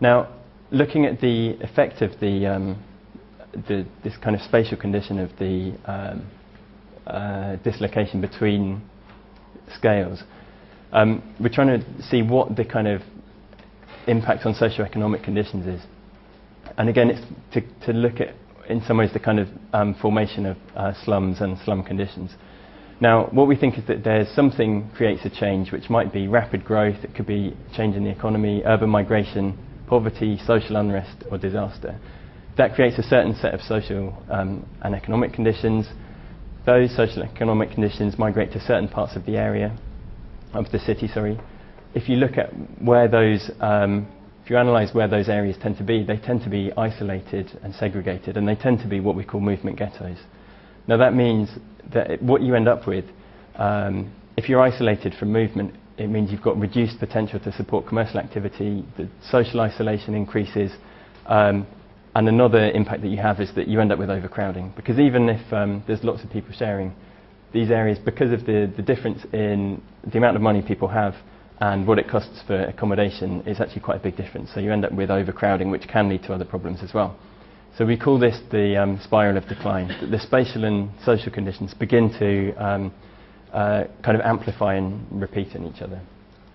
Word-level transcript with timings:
Now, 0.00 0.28
looking 0.70 1.04
at 1.04 1.20
the 1.20 1.58
effect 1.60 2.00
of 2.00 2.18
the, 2.20 2.46
um, 2.46 2.84
the 3.52 3.86
this 4.02 4.16
kind 4.16 4.34
of 4.34 4.40
spatial 4.42 4.78
condition 4.78 5.18
of 5.18 5.30
the 5.38 5.74
um, 5.84 6.30
uh, 7.06 7.56
dislocation 7.56 8.20
between 8.22 8.80
scales, 9.76 10.22
um, 10.92 11.22
we're 11.38 11.50
trying 11.50 11.80
to 11.80 12.02
see 12.02 12.22
what 12.22 12.56
the 12.56 12.64
kind 12.64 12.88
of 12.88 13.02
impact 14.06 14.46
on 14.46 14.54
socio-economic 14.54 15.22
conditions 15.22 15.66
is. 15.66 15.86
And 16.78 16.88
again, 16.88 17.10
it's 17.10 17.20
to, 17.52 17.86
to 17.86 17.92
look 17.92 18.20
at, 18.20 18.34
in 18.70 18.82
some 18.86 18.96
ways, 18.96 19.10
the 19.12 19.20
kind 19.20 19.38
of 19.38 19.48
um, 19.74 19.94
formation 20.00 20.46
of 20.46 20.56
uh, 20.74 20.92
slums 21.04 21.42
and 21.42 21.58
slum 21.64 21.84
conditions. 21.84 22.30
Now, 23.02 23.26
what 23.32 23.48
we 23.48 23.56
think 23.56 23.76
is 23.76 23.86
that 23.86 24.02
there's 24.02 24.28
something 24.34 24.90
creates 24.96 25.24
a 25.24 25.30
change, 25.30 25.72
which 25.72 25.90
might 25.90 26.12
be 26.12 26.26
rapid 26.26 26.64
growth, 26.64 27.04
it 27.04 27.14
could 27.14 27.26
be 27.26 27.54
change 27.76 27.96
in 27.96 28.04
the 28.04 28.10
economy, 28.10 28.62
urban 28.64 28.88
migration, 28.88 29.58
poverty, 29.90 30.38
social 30.46 30.76
unrest, 30.76 31.24
or 31.32 31.36
disaster. 31.36 31.98
That 32.56 32.76
creates 32.76 32.96
a 32.96 33.02
certain 33.02 33.34
set 33.34 33.52
of 33.52 33.60
social 33.60 34.16
um, 34.30 34.64
and 34.82 34.94
economic 34.94 35.32
conditions. 35.32 35.86
Those 36.64 36.94
social 36.94 37.22
and 37.22 37.30
economic 37.30 37.72
conditions 37.72 38.16
migrate 38.16 38.52
to 38.52 38.60
certain 38.60 38.88
parts 38.88 39.16
of 39.16 39.26
the 39.26 39.36
area, 39.36 39.76
of 40.54 40.70
the 40.70 40.78
city, 40.78 41.08
sorry. 41.08 41.40
If 41.92 42.08
you 42.08 42.16
look 42.16 42.38
at 42.38 42.50
where 42.80 43.08
those, 43.08 43.50
um, 43.60 44.06
if 44.44 44.50
you 44.50 44.56
analyse 44.56 44.94
where 44.94 45.08
those 45.08 45.28
areas 45.28 45.56
tend 45.60 45.76
to 45.78 45.84
be, 45.84 46.04
they 46.04 46.18
tend 46.18 46.44
to 46.44 46.50
be 46.50 46.70
isolated 46.76 47.58
and 47.64 47.74
segregated, 47.74 48.36
and 48.36 48.46
they 48.46 48.54
tend 48.54 48.78
to 48.80 48.86
be 48.88 49.00
what 49.00 49.16
we 49.16 49.24
call 49.24 49.40
movement 49.40 49.76
ghettos. 49.76 50.18
Now 50.86 50.98
that 50.98 51.14
means 51.14 51.48
that 51.92 52.22
what 52.22 52.42
you 52.42 52.54
end 52.54 52.68
up 52.68 52.86
with, 52.86 53.06
um, 53.56 54.14
if 54.36 54.48
you're 54.48 54.62
isolated 54.62 55.14
from 55.18 55.32
movement, 55.32 55.74
it 56.00 56.08
means 56.08 56.32
you've 56.32 56.42
got 56.42 56.58
reduced 56.58 56.98
potential 56.98 57.38
to 57.40 57.52
support 57.52 57.86
commercial 57.86 58.18
activity, 58.18 58.84
the 58.96 59.06
social 59.30 59.60
isolation 59.60 60.14
increases, 60.14 60.72
um, 61.26 61.66
and 62.14 62.26
another 62.26 62.70
impact 62.70 63.02
that 63.02 63.08
you 63.08 63.18
have 63.18 63.38
is 63.38 63.54
that 63.54 63.68
you 63.68 63.80
end 63.80 63.92
up 63.92 63.98
with 63.98 64.08
overcrowding. 64.08 64.72
Because 64.74 64.98
even 64.98 65.28
if 65.28 65.52
um, 65.52 65.84
there's 65.86 66.02
lots 66.02 66.24
of 66.24 66.30
people 66.30 66.52
sharing, 66.56 66.94
these 67.52 67.70
areas, 67.70 67.98
because 67.98 68.32
of 68.32 68.46
the, 68.46 68.72
the 68.76 68.82
difference 68.82 69.24
in 69.34 69.82
the 70.10 70.16
amount 70.16 70.36
of 70.36 70.42
money 70.42 70.62
people 70.62 70.88
have 70.88 71.14
and 71.60 71.86
what 71.86 71.98
it 71.98 72.08
costs 72.08 72.40
for 72.46 72.62
accommodation, 72.62 73.42
is 73.46 73.60
actually 73.60 73.82
quite 73.82 73.98
a 73.98 74.02
big 74.02 74.16
difference. 74.16 74.50
So 74.54 74.60
you 74.60 74.72
end 74.72 74.86
up 74.86 74.92
with 74.92 75.10
overcrowding, 75.10 75.70
which 75.70 75.86
can 75.86 76.08
lead 76.08 76.22
to 76.22 76.32
other 76.32 76.46
problems 76.46 76.82
as 76.82 76.94
well. 76.94 77.18
So 77.76 77.84
we 77.84 77.98
call 77.98 78.18
this 78.18 78.40
the 78.50 78.82
um, 78.82 78.98
spiral 79.04 79.36
of 79.36 79.46
decline. 79.46 79.88
The 80.10 80.18
spatial 80.18 80.64
and 80.64 80.90
social 81.04 81.30
conditions 81.30 81.74
begin 81.74 82.10
to 82.18 82.54
um, 82.54 82.92
uh, 83.52 83.84
kind 84.02 84.16
of 84.18 84.24
amplify 84.24 84.74
and 84.74 85.06
repeat 85.10 85.54
in 85.54 85.66
each 85.66 85.82
other. 85.82 86.00